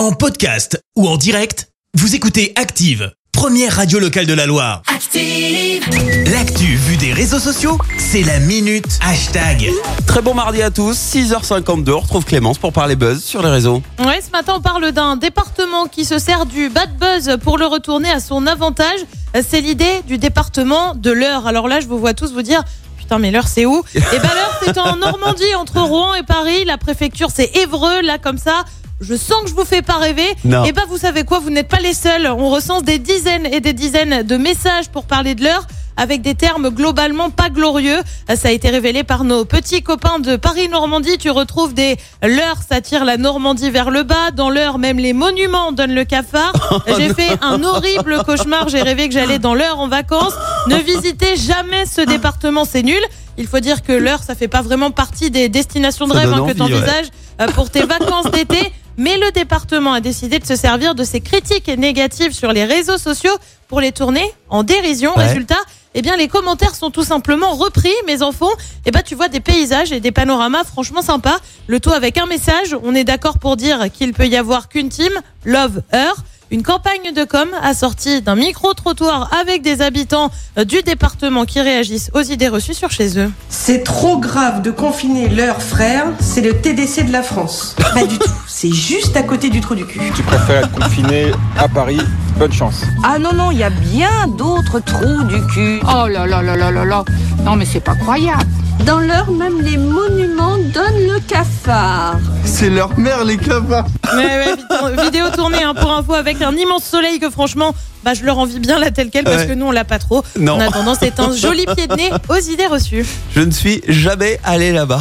[0.00, 4.80] En podcast ou en direct, vous écoutez Active, première radio locale de la Loire.
[4.86, 5.84] Active.
[6.32, 9.68] L'actu vue des réseaux sociaux, c'est la minute hashtag.
[10.06, 13.82] Très bon mardi à tous, 6h52, on retrouve Clémence pour parler buzz sur les réseaux.
[13.98, 17.66] Ouais, ce matin, on parle d'un département qui se sert du bad buzz pour le
[17.66, 19.00] retourner à son avantage.
[19.46, 21.46] C'est l'idée du département de l'Eure.
[21.46, 22.64] Alors là, je vous vois tous vous dire.
[22.96, 23.82] Putain, mais l'heure c'est où?
[23.94, 26.64] Eh ben l'heure c'est en Normandie, entre Rouen et Paris.
[26.64, 28.64] La préfecture c'est Évreux, là comme ça.
[29.00, 30.28] Je sens que je vous fais pas rêver.
[30.44, 30.64] Non.
[30.64, 32.26] Et ben vous savez quoi, vous n'êtes pas les seuls.
[32.26, 36.34] On recense des dizaines et des dizaines de messages pour parler de l'heure avec des
[36.34, 37.98] termes globalement pas glorieux.
[38.34, 41.18] Ça a été révélé par nos petits copains de Paris-Normandie.
[41.18, 44.30] Tu retrouves des l'heure, ça tire la Normandie vers le bas.
[44.34, 46.52] Dans l'heure, même les monuments donnent le cafard.
[46.98, 48.68] J'ai fait un horrible cauchemar.
[48.68, 50.34] J'ai rêvé que j'allais dans l'heure en vacances.
[50.68, 53.02] Ne visitez jamais ce département, c'est nul.
[53.36, 56.32] Il faut dire que l'heure, ça fait pas vraiment partie des destinations de Ça rêve
[56.32, 57.08] hein, que tu envisages
[57.54, 58.72] pour tes vacances d'été.
[58.96, 62.98] Mais le département a décidé de se servir de ses critiques négatives sur les réseaux
[62.98, 63.36] sociaux
[63.68, 65.16] pour les tourner en dérision.
[65.16, 65.26] Ouais.
[65.26, 65.58] Résultat,
[65.94, 68.50] eh bien, les commentaires sont tout simplement repris, mes enfants.
[68.86, 71.38] Eh ben, tu vois des paysages et des panoramas franchement sympas.
[71.66, 72.76] Le tout avec un message.
[72.82, 75.12] On est d'accord pour dire qu'il peut y avoir qu'une team,
[75.44, 76.14] Love Her.
[76.52, 82.10] Une campagne de com assortie d'un micro-trottoir avec des habitants euh, du département qui réagissent
[82.12, 83.30] aux idées reçues sur chez eux.
[83.48, 87.76] C'est trop grave de confiner leurs frères, c'est le TDC de la France.
[87.94, 88.30] Pas du tout,
[88.60, 90.00] c'est juste à côté du trou du cul.
[90.14, 91.98] Tu préfères être confiné à Paris,
[92.36, 92.82] bonne chance.
[93.02, 95.80] Ah non, non, il y a bien d'autres trous du cul.
[95.84, 97.02] Oh là là là là là là.
[97.42, 98.44] Non mais c'est pas croyable.
[98.84, 102.18] Dans l'heure, même les monuments donnent le cafard.
[102.44, 103.86] C'est leur mère, les cavards.
[104.14, 107.74] Ouais, ouais, vidéo- vidéo tournée hein, pour info avec un immense soleil que franchement,
[108.04, 109.46] bah, je leur envie bien la telle quelle parce Ouais.
[109.48, 110.22] que nous on l'a pas trop.
[110.38, 110.54] Non.
[110.54, 113.06] En attendant, c'est un joli pied de nez aux idées reçues.
[113.34, 115.00] Je ne suis jamais allé là-bas.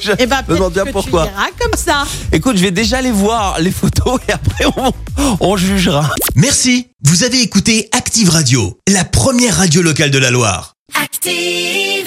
[0.00, 1.26] Je Et bah me demande peut-être bien que pourquoi.
[1.26, 2.04] tu iras comme ça.
[2.32, 4.92] Écoute, je vais déjà aller voir les photos et après on,
[5.40, 6.10] on jugera.
[6.34, 10.74] Merci, vous avez écouté Active Radio, la première radio locale de la Loire.
[11.02, 12.06] Active.